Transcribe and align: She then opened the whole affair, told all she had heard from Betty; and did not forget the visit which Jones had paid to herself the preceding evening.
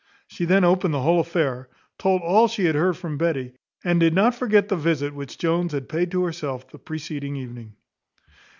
She 0.25 0.45
then 0.45 0.63
opened 0.63 0.95
the 0.95 1.01
whole 1.03 1.19
affair, 1.19 1.69
told 1.99 2.23
all 2.23 2.47
she 2.47 2.65
had 2.65 2.73
heard 2.73 2.97
from 2.97 3.19
Betty; 3.19 3.53
and 3.83 3.99
did 3.99 4.15
not 4.15 4.33
forget 4.33 4.67
the 4.67 4.75
visit 4.75 5.13
which 5.13 5.37
Jones 5.37 5.73
had 5.73 5.87
paid 5.87 6.09
to 6.09 6.23
herself 6.23 6.67
the 6.67 6.79
preceding 6.79 7.35
evening. 7.35 7.75